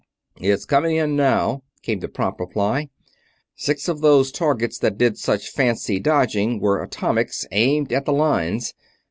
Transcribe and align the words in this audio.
"It's 0.39 0.65
coming 0.65 0.95
in 0.95 1.15
now," 1.15 1.61
came 1.83 1.99
the 1.99 2.07
prompt 2.07 2.39
reply. 2.39 2.89
"Six 3.55 3.87
of 3.87 4.01
those 4.01 4.31
targets 4.31 4.79
that 4.79 4.97
did 4.97 5.15
such 5.19 5.51
fancy 5.51 5.99
dodging 5.99 6.59
were 6.59 6.81
atomics, 6.81 7.45
aimed 7.51 7.93
at 7.93 8.05
the 8.05 8.13
Lines. 8.13 8.73